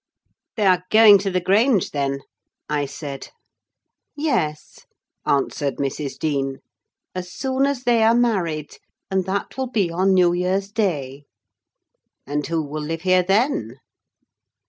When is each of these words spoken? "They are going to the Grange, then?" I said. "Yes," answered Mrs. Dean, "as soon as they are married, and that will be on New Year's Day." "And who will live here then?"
"They 0.55 0.65
are 0.65 0.83
going 0.89 1.19
to 1.19 1.29
the 1.29 1.39
Grange, 1.39 1.91
then?" 1.91 2.21
I 2.67 2.87
said. 2.87 3.27
"Yes," 4.15 4.87
answered 5.27 5.75
Mrs. 5.75 6.17
Dean, 6.17 6.57
"as 7.13 7.31
soon 7.31 7.67
as 7.67 7.83
they 7.83 8.01
are 8.01 8.15
married, 8.15 8.77
and 9.11 9.25
that 9.25 9.57
will 9.59 9.69
be 9.69 9.91
on 9.91 10.15
New 10.15 10.33
Year's 10.33 10.71
Day." 10.71 11.25
"And 12.25 12.47
who 12.47 12.63
will 12.65 12.81
live 12.81 13.03
here 13.03 13.21
then?" 13.21 13.79